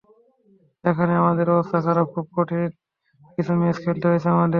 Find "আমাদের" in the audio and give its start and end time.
1.21-1.47, 4.29-4.49